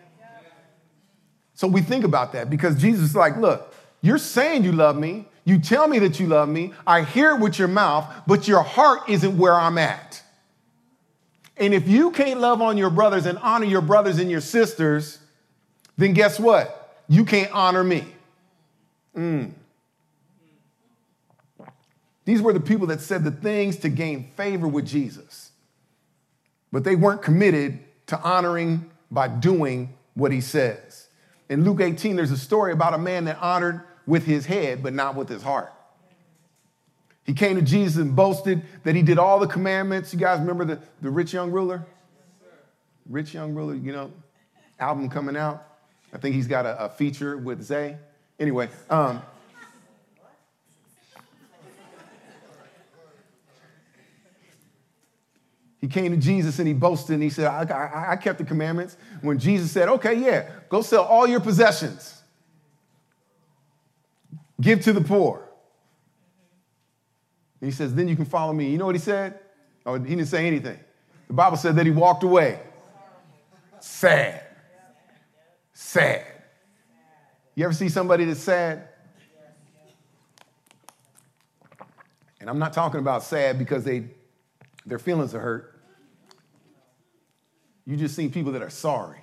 [1.55, 5.27] So we think about that because Jesus is like, Look, you're saying you love me.
[5.45, 6.75] You tell me that you love me.
[6.87, 10.23] I hear it with your mouth, but your heart isn't where I'm at.
[11.57, 15.19] And if you can't love on your brothers and honor your brothers and your sisters,
[15.99, 17.03] then guess what?
[17.09, 18.07] You can't honor me.
[19.15, 19.53] Mm.
[22.25, 25.51] These were the people that said the things to gain favor with Jesus,
[26.71, 31.09] but they weren't committed to honoring by doing what he says.
[31.49, 34.93] In Luke 18, there's a story about a man that honored with his head, but
[34.93, 35.73] not with his heart.
[37.25, 40.13] He came to Jesus and boasted that he did all the commandments.
[40.13, 41.87] You guys remember the, the rich young ruler?
[43.07, 44.13] Rich young ruler, you know,
[44.79, 45.68] album coming out.
[46.13, 47.97] I think he's got a, a feature with Zay.
[48.39, 49.21] Anyway, um,
[55.81, 58.45] he came to Jesus and he boasted and he said, I, I, I, kept the
[58.45, 58.97] commandments.
[59.23, 62.23] When Jesus said, Okay, yeah, go sell all your possessions,
[64.61, 65.49] give to the poor.
[67.61, 68.71] And he says, Then you can follow me.
[68.71, 69.39] You know what he said?
[69.85, 70.79] Oh, he didn't say anything.
[71.27, 72.61] The Bible said that he walked away.
[73.81, 74.48] Sad.
[75.81, 76.25] Sad.
[77.55, 78.89] You ever see somebody that's sad?
[82.41, 84.07] And I'm not talking about sad because they,
[84.87, 85.81] their feelings are hurt.
[87.87, 89.21] You just see people that are sorry.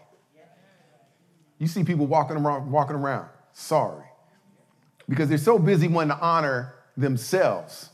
[1.60, 4.06] You see people walking around, walking around sorry
[5.10, 7.90] because they're so busy wanting to honor themselves.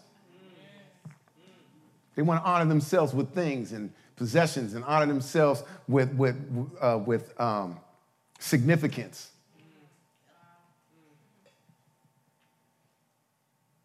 [2.14, 6.38] They want to honor themselves with things and possessions and honor themselves with, with,
[6.80, 7.80] uh, with um,
[8.42, 9.32] significance.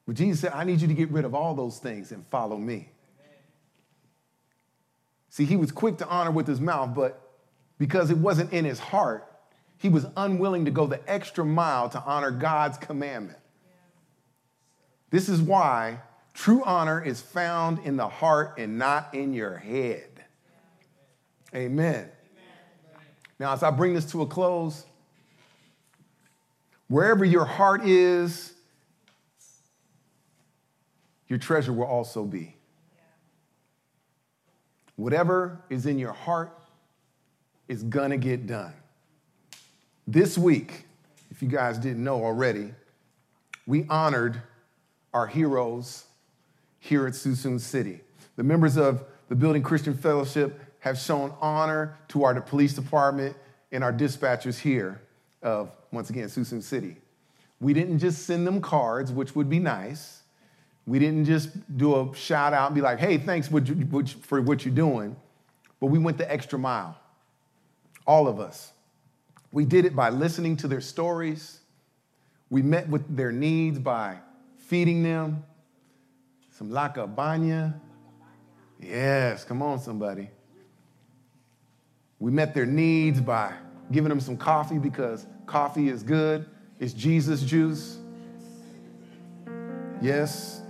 [0.06, 2.56] But Jesus said, I need you to get rid of all those things and follow
[2.56, 2.90] me.
[5.30, 7.20] See, he was quick to honor with his mouth, but
[7.78, 9.30] because it wasn't in his heart,
[9.78, 13.38] he was unwilling to go the extra mile to honor God's commandment.
[15.10, 15.98] This is why
[16.32, 20.24] true honor is found in the heart and not in your head.
[21.54, 22.08] Amen.
[23.38, 24.84] Now, as I bring this to a close,
[26.88, 28.54] wherever your heart is,
[31.28, 32.56] your treasure will also be.
[34.96, 36.58] Whatever is in your heart
[37.68, 38.72] is gonna get done.
[40.06, 40.86] This week,
[41.30, 42.72] if you guys didn't know already,
[43.66, 44.40] we honored
[45.12, 46.04] our heroes
[46.78, 48.00] here at Suisun City.
[48.36, 53.34] The members of the Building Christian Fellowship have shown honor to our police department
[53.72, 55.02] and our dispatchers here
[55.42, 56.96] of, once again, Suisun City.
[57.60, 60.22] We didn't just send them cards, which would be nice.
[60.86, 64.74] We didn't just do a shout out and be like, hey, thanks for what you're
[64.74, 65.16] doing.
[65.80, 66.96] But we went the extra mile.
[68.06, 68.70] All of us.
[69.50, 71.58] We did it by listening to their stories.
[72.48, 74.18] We met with their needs by
[74.58, 75.42] feeding them.
[76.52, 77.74] Some banya.
[78.78, 80.30] Yes, come on, somebody.
[82.18, 83.52] We met their needs by
[83.92, 86.46] giving them some coffee because coffee is good.
[86.78, 87.98] It's Jesus juice.
[90.00, 90.62] Yes.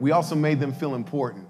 [0.00, 1.48] We also made them feel important.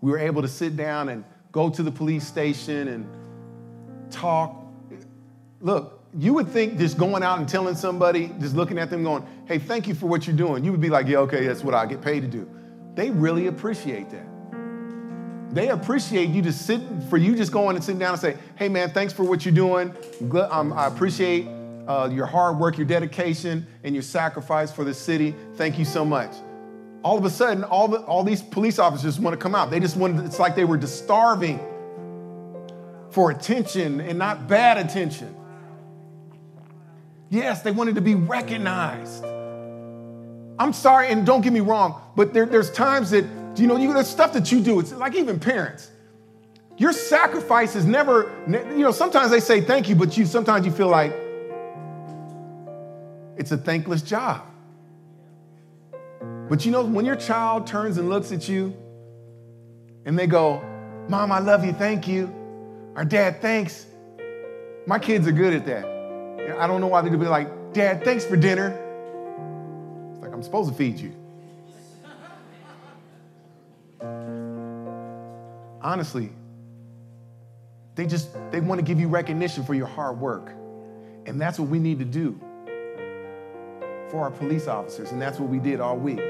[0.00, 3.06] We were able to sit down and go to the police station and
[4.10, 4.56] talk.
[5.60, 9.26] Look, you would think just going out and telling somebody, just looking at them going,
[9.46, 11.74] hey, thank you for what you're doing, you would be like, yeah, okay, that's what
[11.74, 12.48] I get paid to do.
[12.94, 14.26] They really appreciate that.
[15.56, 18.68] They appreciate you just sitting, for you just going and sitting down and say, hey,
[18.68, 19.94] man, thanks for what you're doing.
[20.50, 21.48] Um, I appreciate
[21.88, 25.34] uh, your hard work, your dedication, and your sacrifice for the city.
[25.54, 26.32] Thank you so much
[27.06, 29.70] all of a sudden, all, the, all these police officers want to come out.
[29.70, 31.60] They just wanted, it's like they were just starving
[33.10, 35.32] for attention and not bad attention.
[37.30, 39.24] Yes, they wanted to be recognized.
[40.58, 43.24] I'm sorry, and don't get me wrong, but there, there's times that,
[43.58, 44.80] you know, you, there's stuff that you do.
[44.80, 45.90] It's like even parents.
[46.78, 50.72] Your sacrifice is never, you know, sometimes they say thank you, but you sometimes you
[50.72, 51.12] feel like
[53.36, 54.42] it's a thankless job.
[56.48, 58.76] But you know, when your child turns and looks at you
[60.04, 60.62] and they go,
[61.08, 62.26] Mom, I love you, thank you.
[62.94, 63.86] Or Dad, thanks.
[64.86, 65.84] My kids are good at that.
[66.60, 68.70] I don't know why they'd be like, Dad, thanks for dinner.
[70.12, 71.15] It's like, I'm supposed to feed you.
[75.86, 76.30] Honestly,
[77.94, 80.50] they just they want to give you recognition for your hard work.
[81.26, 82.40] And that's what we need to do
[84.10, 86.20] for our police officers, and that's what we did all week.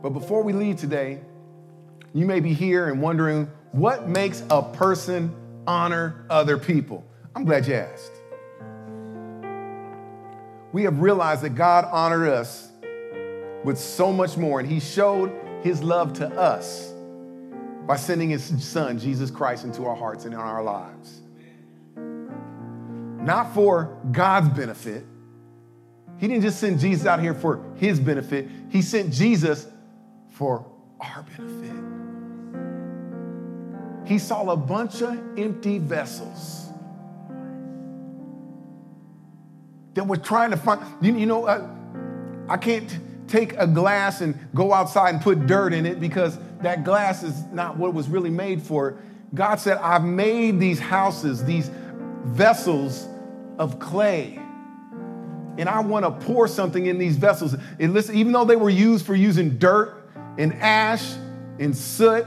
[0.00, 1.22] But before we leave today,
[2.14, 5.34] you may be here and wondering what makes a person
[5.66, 7.04] honor other people.
[7.34, 8.12] I'm glad you asked.
[10.72, 12.70] We have realized that God honored us
[13.64, 15.32] with so much more, and He showed
[15.64, 16.92] His love to us
[17.90, 21.22] by sending His Son, Jesus Christ, into our hearts and in our lives.
[21.96, 25.04] Not for God's benefit.
[26.18, 29.66] He didn't just send Jesus out here for His benefit, He sent Jesus
[30.28, 30.64] for
[31.00, 31.74] our benefit.
[34.08, 36.68] He saw a bunch of empty vessels
[39.94, 41.68] that were trying to find, you, you know, uh,
[42.48, 46.84] I can't take a glass and go outside and put dirt in it because that
[46.84, 48.98] glass is not what it was really made for.
[49.34, 51.70] God said, I've made these houses, these
[52.24, 53.06] vessels
[53.58, 54.38] of clay.
[55.58, 57.54] And I want to pour something in these vessels.
[57.78, 59.96] And listen, even though they were used for using dirt
[60.38, 61.04] and ash,
[61.60, 62.26] and soot,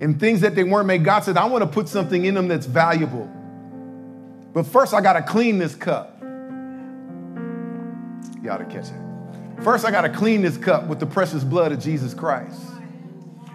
[0.00, 1.04] and things that they weren't made.
[1.04, 3.30] God said, I want to put something in them that's valuable.
[4.52, 6.18] But first, I got to clean this cup.
[8.50, 9.62] Ought to catch it.
[9.62, 12.60] First, I got to clean this cup with the precious blood of Jesus Christ.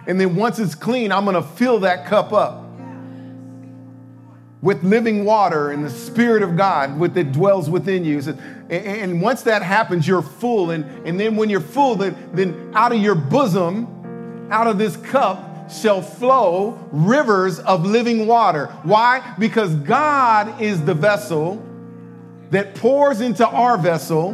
[0.07, 2.63] And then once it's clean, I'm going to fill that cup up
[4.61, 8.19] with living water and the Spirit of God with, that dwells within you.
[8.69, 10.71] And once that happens, you're full.
[10.71, 14.97] And, and then when you're full, then, then out of your bosom, out of this
[14.97, 18.67] cup, shall flow rivers of living water.
[18.83, 19.35] Why?
[19.37, 21.61] Because God is the vessel
[22.51, 24.31] that pours into our vessel,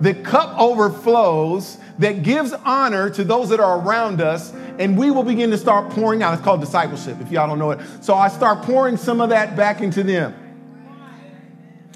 [0.00, 5.24] the cup overflows, that gives honor to those that are around us, and we will
[5.24, 6.32] begin to start pouring out.
[6.32, 7.80] It's called discipleship, if y'all don't know it.
[8.00, 10.34] So I start pouring some of that back into them.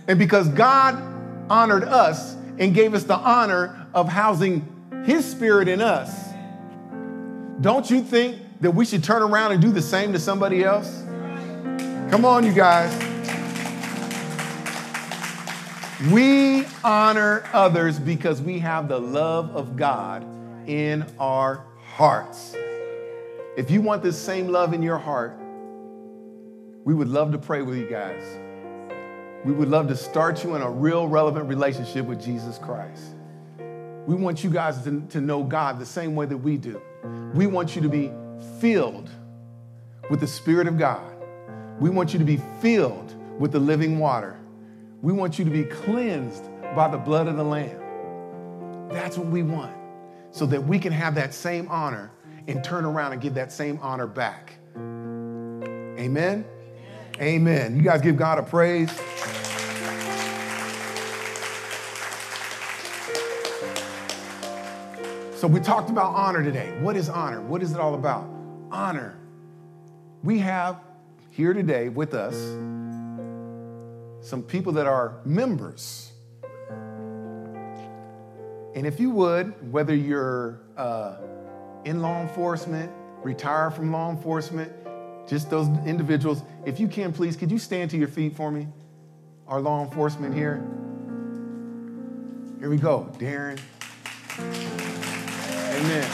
[0.09, 1.01] And because God
[1.49, 6.31] honored us and gave us the honor of housing His Spirit in us,
[7.61, 11.05] don't you think that we should turn around and do the same to somebody else?
[12.11, 13.12] Come on, you guys.
[16.11, 20.27] We honor others because we have the love of God
[20.67, 22.57] in our hearts.
[23.57, 25.39] If you want this same love in your heart,
[26.85, 28.25] we would love to pray with you guys.
[29.45, 33.05] We would love to start you in a real relevant relationship with Jesus Christ.
[34.05, 36.83] We want you guys to, to know God the same way that we do.
[37.33, 38.11] We want you to be
[38.59, 39.09] filled
[40.11, 41.15] with the Spirit of God.
[41.79, 44.37] We want you to be filled with the living water.
[45.03, 48.89] We want you to be cleansed by the blood of the Lamb.
[48.89, 49.75] That's what we want,
[50.31, 52.13] so that we can have that same honor
[52.47, 54.53] and turn around and give that same honor back.
[54.77, 56.45] Amen?
[57.21, 57.75] Amen.
[57.77, 58.93] You guys give God a praise.
[65.37, 66.73] So, we talked about honor today.
[66.79, 67.41] What is honor?
[67.43, 68.29] What is it all about?
[68.71, 69.19] Honor.
[70.23, 70.79] We have
[71.31, 72.37] here today with us
[74.23, 76.13] some people that are members.
[78.75, 81.17] And if you would, whether you're uh,
[81.85, 82.91] in law enforcement,
[83.23, 84.73] retired from law enforcement,
[85.29, 88.69] just those individuals, if you can, please, could you stand to your feet for me?
[89.49, 90.65] Our law enforcement here.
[92.61, 93.61] Here we go, Darren.
[95.75, 96.09] Amen.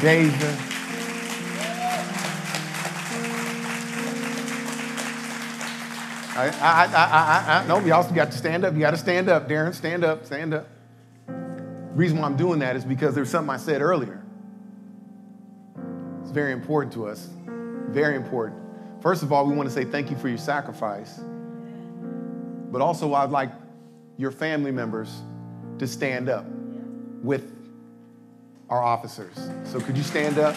[0.00, 0.73] David.
[6.36, 8.74] I, I, I, I, no, y'all got to stand up.
[8.74, 9.72] You got to stand up, Darren.
[9.72, 10.66] Stand up, stand up.
[11.26, 11.32] The
[11.94, 14.20] reason why I'm doing that is because there's something I said earlier.
[16.22, 17.28] It's very important to us.
[17.46, 18.60] Very important.
[19.00, 21.20] First of all, we want to say thank you for your sacrifice.
[22.72, 23.50] But also, I'd like
[24.16, 25.22] your family members
[25.78, 26.46] to stand up
[27.22, 27.52] with
[28.68, 29.36] our officers.
[29.64, 30.56] So, could you stand up?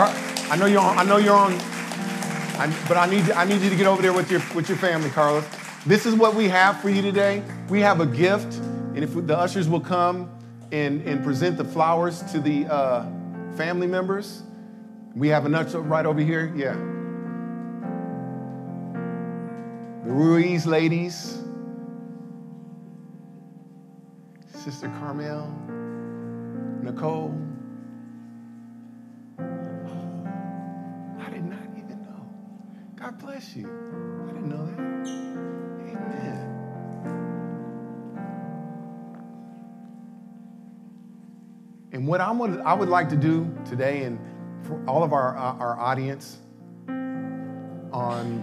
[0.00, 0.96] I know you're on.
[0.96, 1.52] I know you're on.
[1.52, 4.78] I, but I need I need you to get over there with your with your
[4.78, 5.44] family, Carlos.
[5.86, 7.42] This is what we have for you today.
[7.68, 8.54] We have a gift,
[8.94, 10.30] and if the ushers will come
[10.70, 13.06] and and present the flowers to the uh,
[13.56, 14.42] family members,
[15.14, 16.52] we have a nut right over here.
[16.54, 16.74] Yeah.
[20.04, 21.42] The Ruiz ladies,
[24.52, 25.52] Sister Carmel,
[26.82, 27.47] Nicole.
[33.38, 33.66] Bless you.
[33.66, 34.80] I didn't know that.
[35.92, 36.48] Amen.
[41.92, 44.18] And what I would, I would like to do today, and
[44.64, 46.38] for all of our, uh, our audience
[47.92, 48.42] on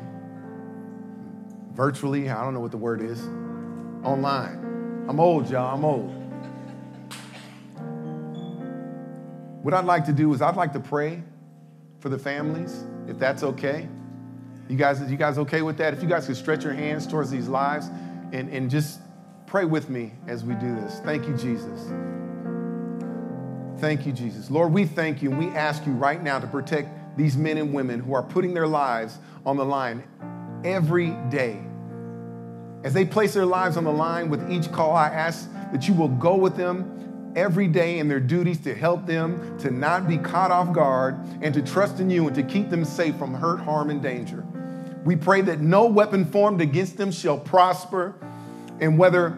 [1.73, 3.21] virtually, I don't know what the word is,
[4.01, 5.05] online.
[5.09, 6.09] I'm old, y'all, I'm old.
[9.61, 11.21] What I'd like to do is I'd like to pray
[11.99, 13.89] for the families, if that's okay.
[14.67, 15.93] You guys, you guys okay with that?
[15.93, 17.89] If you guys could stretch your hands towards these lives
[18.31, 18.99] and, and just
[19.45, 20.99] pray with me as we do this.
[21.01, 21.87] Thank you, Jesus.
[23.79, 24.49] Thank you, Jesus.
[24.49, 27.73] Lord, we thank you and we ask you right now to protect these men and
[27.73, 30.03] women who are putting their lives on the line
[30.63, 31.59] every day.
[32.83, 35.93] As they place their lives on the line with each call, I ask that you
[35.93, 40.17] will go with them every day in their duties to help them to not be
[40.17, 43.59] caught off guard and to trust in you and to keep them safe from hurt,
[43.59, 44.45] harm, and danger.
[45.05, 48.15] We pray that no weapon formed against them shall prosper,
[48.81, 49.37] and whether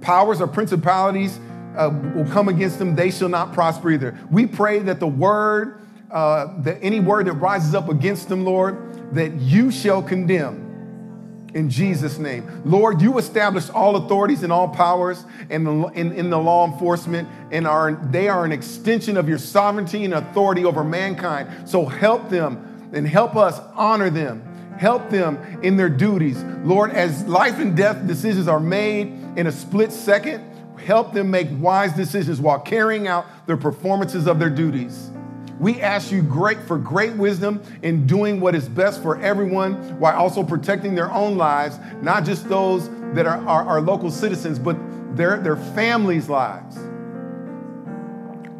[0.00, 1.38] powers or principalities
[1.76, 4.16] uh, will come against them, they shall not prosper either.
[4.30, 5.80] We pray that the word,
[6.10, 11.68] uh, that any word that rises up against them, Lord, that you shall condemn in
[11.68, 12.62] Jesus' name.
[12.64, 17.28] Lord, you established all authorities and all powers in the, in, in the law enforcement,
[17.50, 21.68] and are, they are an extension of your sovereignty and authority over mankind.
[21.68, 24.48] So help them and help us honor them
[24.82, 26.42] Help them in their duties.
[26.64, 30.42] Lord, as life and death decisions are made in a split second,
[30.76, 35.12] help them make wise decisions while carrying out the performances of their duties.
[35.60, 40.18] We ask you great for great wisdom in doing what is best for everyone while
[40.18, 44.76] also protecting their own lives, not just those that are our local citizens, but
[45.14, 46.76] their, their families' lives.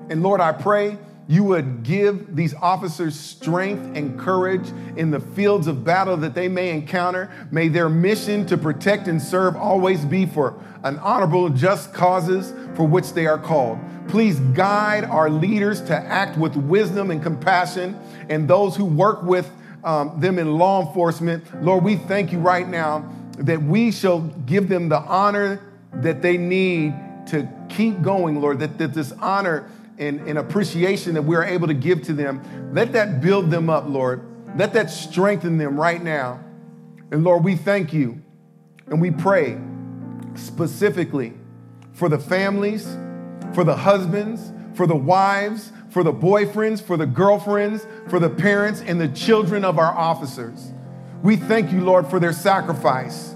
[0.08, 0.98] And Lord, I pray
[1.28, 6.48] you would give these officers strength and courage in the fields of battle that they
[6.48, 7.30] may encounter.
[7.50, 12.86] May their mission to protect and serve always be for an honorable, just causes for
[12.86, 13.78] which they are called.
[14.08, 17.98] Please guide our leaders to act with wisdom and compassion,
[18.28, 19.50] and those who work with
[19.84, 21.64] um, them in law enforcement.
[21.64, 23.08] Lord, we thank you right now
[23.38, 25.60] that we shall give them the honor
[25.94, 26.94] that they need
[27.28, 31.74] to keep going, Lord, that, that this honor and, and appreciation that we're able to
[31.74, 34.22] give to them, let that build them up, Lord.
[34.56, 36.42] Let that strengthen them right now.
[37.10, 38.22] And Lord, we thank you
[38.86, 39.58] and we pray
[40.34, 41.34] specifically
[41.92, 42.84] for the families,
[43.54, 48.80] for the husbands, for the wives, for the boyfriends, for the girlfriends, for the parents,
[48.80, 50.72] and the children of our officers.
[51.22, 53.34] We thank you, Lord, for their sacrifice.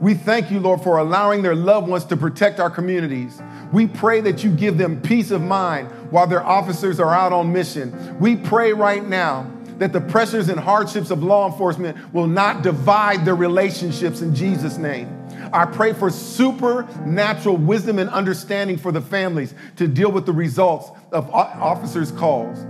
[0.00, 3.40] We thank you, Lord, for allowing their loved ones to protect our communities.
[3.74, 7.52] We pray that you give them peace of mind while their officers are out on
[7.52, 8.16] mission.
[8.20, 13.24] We pray right now that the pressures and hardships of law enforcement will not divide
[13.24, 15.08] their relationships in Jesus' name.
[15.52, 20.90] I pray for supernatural wisdom and understanding for the families to deal with the results
[21.10, 22.64] of officers' calls.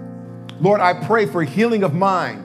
[0.59, 2.43] Lord, I pray for healing of mind.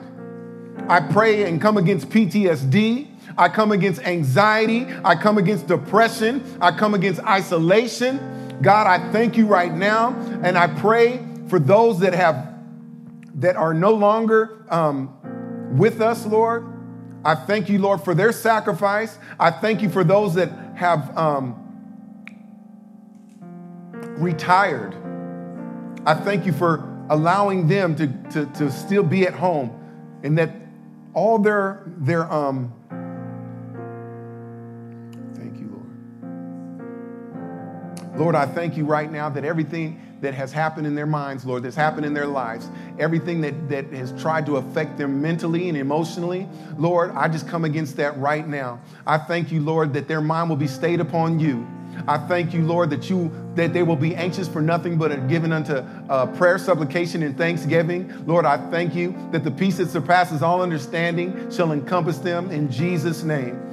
[0.86, 3.08] I pray and come against PTSD.
[3.38, 4.86] I come against anxiety.
[5.02, 6.44] I come against depression.
[6.60, 8.36] I come against isolation.
[8.62, 12.48] God, I thank you right now, and I pray for those that have
[13.36, 16.66] that are no longer um, with us, Lord.
[17.24, 19.18] I thank you, Lord, for their sacrifice.
[19.38, 21.56] I thank you for those that have um,
[24.18, 24.94] retired.
[26.06, 29.76] I thank you for allowing them to, to, to still be at home
[30.22, 30.54] and that
[31.14, 32.72] all their, their um,
[38.20, 41.62] Lord, I thank you right now that everything that has happened in their minds, Lord,
[41.62, 42.68] that's happened in their lives,
[42.98, 46.46] everything that, that has tried to affect them mentally and emotionally,
[46.76, 48.78] Lord, I just come against that right now.
[49.06, 51.66] I thank you, Lord, that their mind will be stayed upon you.
[52.06, 55.16] I thank you, Lord, that you that they will be anxious for nothing but are
[55.26, 58.26] given unto uh, prayer, supplication, and thanksgiving.
[58.26, 62.70] Lord, I thank you that the peace that surpasses all understanding shall encompass them in
[62.70, 63.69] Jesus' name.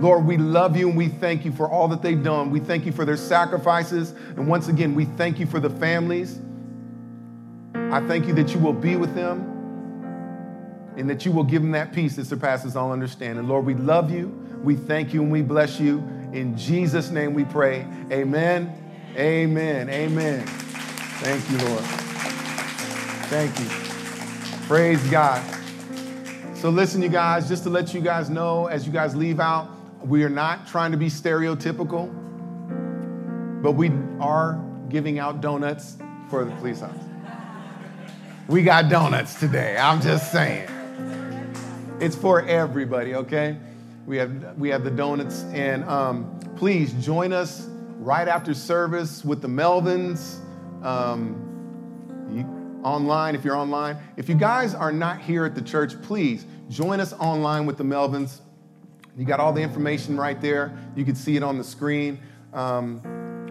[0.00, 2.50] Lord, we love you and we thank you for all that they've done.
[2.50, 4.12] We thank you for their sacrifices.
[4.36, 6.40] And once again, we thank you for the families.
[7.74, 9.50] I thank you that you will be with them
[10.96, 13.46] and that you will give them that peace that surpasses all understanding.
[13.46, 14.28] Lord, we love you.
[14.62, 15.98] We thank you and we bless you.
[16.32, 17.86] In Jesus' name we pray.
[18.10, 18.72] Amen.
[19.16, 19.90] Amen.
[19.90, 20.46] Amen.
[20.46, 21.84] Thank you, Lord.
[23.28, 23.66] Thank you.
[24.66, 25.42] Praise God.
[26.54, 29.79] So, listen, you guys, just to let you guys know as you guys leave out,
[30.04, 32.10] we are not trying to be stereotypical,
[33.62, 33.90] but we
[34.20, 35.96] are giving out donuts
[36.28, 37.06] for the police officers.
[38.48, 39.76] We got donuts today.
[39.76, 40.68] I'm just saying.
[42.00, 43.58] It's for everybody, okay?
[44.06, 49.42] We have we have the donuts, and um, please join us right after service with
[49.42, 50.38] the Melvins.
[50.82, 51.46] Um,
[52.82, 53.98] online, if you're online.
[54.16, 57.84] If you guys are not here at the church, please join us online with the
[57.84, 58.40] Melvins.
[59.16, 60.76] You got all the information right there.
[60.96, 62.20] You can see it on the screen.
[62.52, 63.02] Um,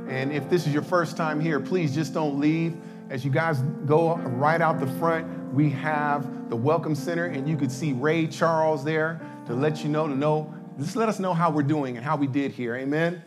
[0.10, 2.76] and if this is your first time here, please just don't leave.
[3.10, 7.58] As you guys go right out the front, we have the Welcome Center, and you
[7.58, 11.34] could see Ray Charles there to let you know, to know, just let us know
[11.34, 12.76] how we're doing and how we did here.
[12.76, 13.24] Amen.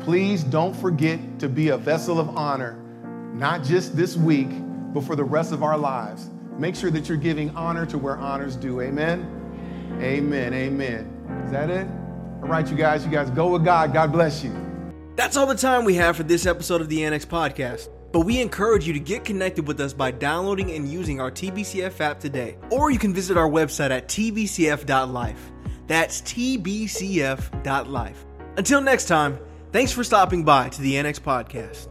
[0.00, 2.78] Please don't forget to be a vessel of honor,
[3.34, 4.48] not just this week,
[4.92, 6.28] but for the rest of our lives.
[6.58, 8.80] Make sure that you're giving honor to where honors due.
[8.80, 9.98] Amen.
[10.00, 10.54] Amen.
[10.54, 11.15] Amen.
[11.44, 11.86] Is that it?
[12.42, 13.92] All right, you guys, you guys go with God.
[13.92, 14.54] God bless you.
[15.16, 17.88] That's all the time we have for this episode of the Annex Podcast.
[18.12, 22.00] But we encourage you to get connected with us by downloading and using our TBCF
[22.00, 22.56] app today.
[22.70, 25.52] Or you can visit our website at tbcf.life.
[25.86, 28.26] That's tbcf.life.
[28.56, 29.38] Until next time,
[29.72, 31.88] thanks for stopping by to the Annex Podcast.